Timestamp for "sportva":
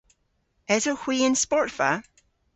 1.43-1.89